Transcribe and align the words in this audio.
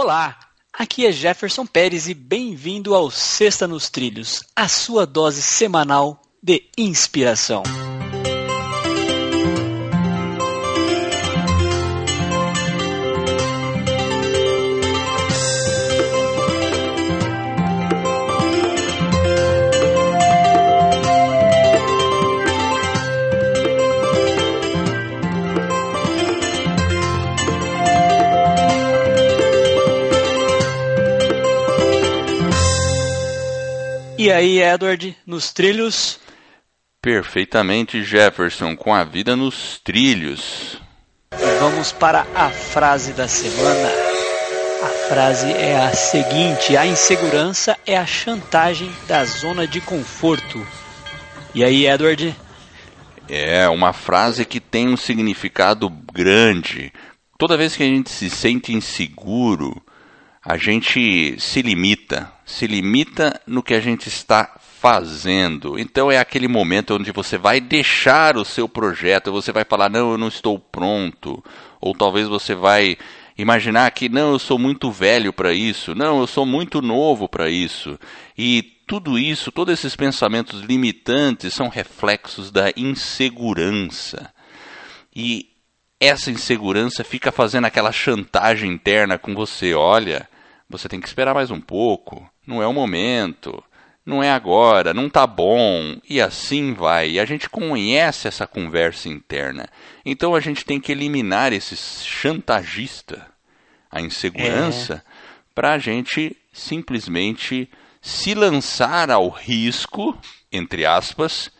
Olá, 0.00 0.38
aqui 0.72 1.04
é 1.04 1.10
Jefferson 1.10 1.66
Pérez 1.66 2.08
e 2.08 2.14
bem-vindo 2.14 2.94
ao 2.94 3.10
Sexta 3.10 3.66
nos 3.66 3.90
Trilhos, 3.90 4.44
a 4.54 4.68
sua 4.68 5.04
dose 5.04 5.42
semanal 5.42 6.22
de 6.40 6.62
inspiração. 6.78 7.64
E 34.18 34.32
aí, 34.32 34.60
Edward, 34.60 35.16
nos 35.24 35.52
trilhos? 35.52 36.18
Perfeitamente, 37.00 38.02
Jefferson, 38.02 38.74
com 38.74 38.92
a 38.92 39.04
vida 39.04 39.36
nos 39.36 39.78
trilhos. 39.78 40.76
E 41.34 41.58
vamos 41.60 41.92
para 41.92 42.26
a 42.34 42.50
frase 42.50 43.12
da 43.12 43.28
semana. 43.28 43.88
A 44.82 44.88
frase 45.08 45.52
é 45.52 45.78
a 45.78 45.94
seguinte: 45.94 46.76
a 46.76 46.84
insegurança 46.84 47.78
é 47.86 47.96
a 47.96 48.04
chantagem 48.04 48.90
da 49.06 49.24
zona 49.24 49.68
de 49.68 49.80
conforto. 49.80 50.66
E 51.54 51.62
aí, 51.62 51.86
Edward? 51.86 52.34
É 53.28 53.68
uma 53.68 53.92
frase 53.92 54.44
que 54.44 54.58
tem 54.58 54.88
um 54.88 54.96
significado 54.96 55.88
grande. 55.88 56.92
Toda 57.38 57.56
vez 57.56 57.76
que 57.76 57.84
a 57.84 57.86
gente 57.86 58.10
se 58.10 58.28
sente 58.28 58.72
inseguro, 58.72 59.80
a 60.48 60.56
gente 60.56 61.38
se 61.38 61.60
limita, 61.60 62.32
se 62.46 62.66
limita 62.66 63.38
no 63.46 63.62
que 63.62 63.74
a 63.74 63.80
gente 63.80 64.08
está 64.08 64.58
fazendo. 64.80 65.78
Então 65.78 66.10
é 66.10 66.16
aquele 66.16 66.48
momento 66.48 66.94
onde 66.94 67.12
você 67.12 67.36
vai 67.36 67.60
deixar 67.60 68.34
o 68.34 68.46
seu 68.46 68.66
projeto, 68.66 69.30
você 69.30 69.52
vai 69.52 69.62
falar: 69.62 69.90
"Não, 69.90 70.12
eu 70.12 70.16
não 70.16 70.28
estou 70.28 70.58
pronto", 70.58 71.44
ou 71.78 71.94
talvez 71.94 72.26
você 72.26 72.54
vai 72.54 72.96
imaginar 73.36 73.90
que 73.90 74.08
não, 74.08 74.32
eu 74.32 74.38
sou 74.38 74.58
muito 74.58 74.90
velho 74.90 75.34
para 75.34 75.52
isso, 75.52 75.94
não, 75.94 76.18
eu 76.18 76.26
sou 76.26 76.46
muito 76.46 76.80
novo 76.80 77.28
para 77.28 77.50
isso. 77.50 77.98
E 78.36 78.62
tudo 78.86 79.18
isso, 79.18 79.52
todos 79.52 79.74
esses 79.74 79.94
pensamentos 79.94 80.62
limitantes 80.62 81.52
são 81.52 81.68
reflexos 81.68 82.50
da 82.50 82.72
insegurança. 82.74 84.32
E 85.14 85.50
essa 86.00 86.30
insegurança 86.30 87.04
fica 87.04 87.30
fazendo 87.30 87.66
aquela 87.66 87.92
chantagem 87.92 88.72
interna 88.72 89.18
com 89.18 89.34
você, 89.34 89.74
olha, 89.74 90.26
você 90.68 90.88
tem 90.88 91.00
que 91.00 91.08
esperar 91.08 91.34
mais 91.34 91.50
um 91.50 91.60
pouco, 91.60 92.28
não 92.46 92.62
é 92.62 92.66
o 92.66 92.72
momento, 92.72 93.62
não 94.04 94.22
é 94.22 94.30
agora, 94.30 94.94
não 94.94 95.08
tá 95.08 95.26
bom, 95.26 95.98
e 96.08 96.20
assim 96.20 96.72
vai. 96.72 97.10
E 97.10 97.20
a 97.20 97.24
gente 97.24 97.48
conhece 97.48 98.26
essa 98.26 98.46
conversa 98.46 99.08
interna. 99.08 99.68
Então 100.04 100.34
a 100.34 100.40
gente 100.40 100.64
tem 100.64 100.80
que 100.80 100.92
eliminar 100.92 101.52
esse 101.52 101.76
chantagista, 101.76 103.26
a 103.90 104.00
insegurança, 104.00 105.04
é. 105.06 105.10
para 105.54 105.72
a 105.72 105.78
gente 105.78 106.36
simplesmente 106.52 107.68
se 108.00 108.34
lançar 108.34 109.10
ao 109.10 109.28
risco, 109.28 110.18
entre 110.50 110.86
aspas, 110.86 111.50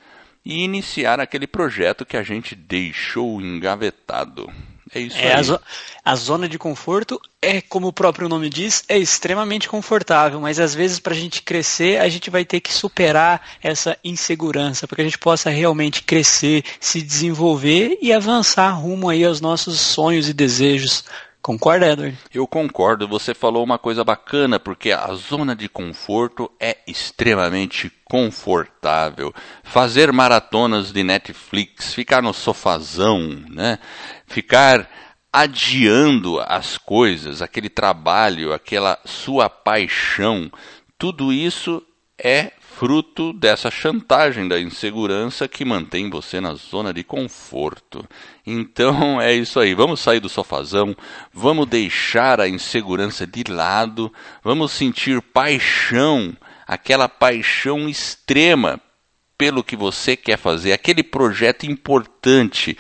e 0.45 0.64
iniciar 0.64 1.20
aquele 1.20 1.47
projeto 1.47 2.06
que 2.06 2.17
a 2.17 2.23
gente 2.23 2.55
deixou 2.55 3.41
engavetado. 3.41 4.51
É 4.94 5.00
isso 5.00 5.17
é. 5.19 5.34
A, 5.34 5.42
zo 5.42 5.61
a, 6.05 6.14
zona 6.17 6.48
de 6.48 6.58
conforto 6.58 7.20
é, 7.41 7.61
como 7.61 7.89
o 7.89 7.92
próprio 7.92 8.28
nome 8.28 8.48
diz, 8.48 8.84
é 8.89 8.98
extremamente 8.98 9.69
confortável, 9.69 10.41
mas 10.41 10.58
às 10.58 10.75
vezes 10.75 10.98
para 10.98 11.14
a 11.14 11.17
gente 11.17 11.42
crescer, 11.42 12.00
a 12.00 12.08
gente 12.08 12.30
vai 12.30 12.45
ter 12.45 12.61
que 12.61 12.72
superar 12.72 13.41
essa 13.62 13.97
insegurança, 14.03 14.86
para 14.86 14.97
que 14.97 15.03
a 15.03 15.05
gente 15.05 15.19
possa 15.19 15.50
realmente 15.50 16.03
crescer, 16.03 16.64
se 16.80 17.02
desenvolver 17.02 17.98
e 18.01 18.12
avançar 18.12 18.70
rumo 18.70 19.08
aí 19.08 19.24
aos 19.24 19.40
nossos 19.40 19.80
sonhos 19.80 20.29
e 20.29 20.33
desejos. 20.33 21.05
Concorda, 21.40 21.92
Edward? 21.92 22.18
Eu 22.34 22.46
concordo. 22.46 23.08
Você 23.08 23.32
falou 23.32 23.64
uma 23.64 23.78
coisa 23.78 24.04
bacana, 24.04 24.58
porque 24.58 24.92
a 24.92 25.12
zona 25.14 25.54
de 25.54 25.68
conforto 25.68 26.50
é 26.60 26.78
extremamente 26.86 27.90
confortável. 28.04 29.32
Fazer 29.62 30.12
maratonas 30.12 30.92
de 30.92 31.02
Netflix, 31.02 31.94
ficar 31.94 32.22
no 32.22 32.34
sofazão, 32.34 33.20
né? 33.48 33.78
Ficar 34.26 34.88
adiando 35.32 36.40
as 36.40 36.76
coisas, 36.76 37.40
aquele 37.40 37.68
trabalho, 37.68 38.52
aquela 38.52 38.98
sua 39.05 39.48
paixão, 39.48 40.50
tudo 40.98 41.32
isso 41.32 41.82
é 42.18 42.52
fruto 42.78 43.33
dessa 43.33 43.72
chantagem 43.72 44.46
da 44.46 44.61
insegurança 44.61 45.48
que 45.48 45.64
mantém 45.64 46.08
você 46.08 46.40
na 46.40 46.55
zona 46.55 46.94
de 46.94 47.02
conforto. 47.02 48.06
Então 48.46 49.18
é 49.20 49.34
isso 49.34 49.58
aí, 49.58 49.74
vamos 49.74 49.98
sair 49.98 50.20
do 50.20 50.28
sofazão, 50.28 50.96
vamos 51.33 51.67
deixar 51.67 52.40
a 52.40 52.48
insegurança 52.48 53.27
de 53.27 53.42
lado, 53.50 54.12
vamos 54.44 54.70
sentir 54.70 55.20
paixão, 55.20 56.36
aquela 56.68 57.08
paixão 57.08 57.88
extrema 57.88 58.80
pelo 59.36 59.64
que 59.64 59.74
você 59.74 60.17
quer 60.17 60.38
fazer, 60.38 60.72
aquele 60.72 61.02
projeto 61.02 61.67
importante. 61.67 62.78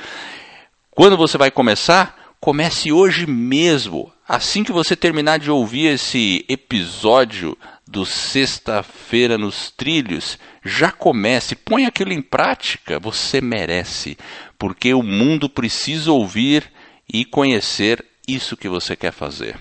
Quando 0.92 1.16
você 1.16 1.36
vai 1.36 1.50
começar? 1.50 2.36
Comece 2.38 2.92
hoje 2.92 3.26
mesmo. 3.26 4.12
Assim 4.28 4.62
que 4.62 4.70
você 4.70 4.94
terminar 4.94 5.38
de 5.40 5.50
ouvir 5.50 5.86
esse 5.86 6.44
episódio 6.48 7.58
do 7.88 8.04
Sexta-feira 8.04 9.38
nos 9.38 9.70
Trilhos, 9.70 10.38
já 10.62 10.92
comece, 10.92 11.56
põe 11.56 11.86
aquilo 11.86 12.12
em 12.12 12.20
prática, 12.20 12.98
você 12.98 13.40
merece, 13.40 14.18
porque 14.58 14.92
o 14.92 15.02
mundo 15.02 15.48
precisa 15.48 16.12
ouvir 16.12 16.70
e 17.10 17.24
conhecer 17.24 18.04
isso 18.26 18.58
que 18.58 18.68
você 18.68 18.94
quer 18.94 19.12
fazer. 19.12 19.56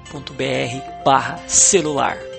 barra 1.04 1.38
celular. 1.48 2.35